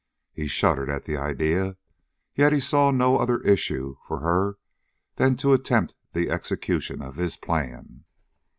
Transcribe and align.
He 0.33 0.47
shuddered 0.47 0.89
at 0.89 1.03
the 1.03 1.15
idea, 1.15 1.77
yet 2.33 2.51
he 2.51 2.59
saw 2.59 2.89
no 2.89 3.19
other 3.19 3.39
issue 3.41 3.97
for 4.07 4.21
her 4.21 4.57
than 5.17 5.35
to 5.35 5.53
attempt 5.53 5.93
the 6.13 6.31
execution 6.31 7.03
of 7.03 7.17
his 7.17 7.37
plan. 7.37 8.03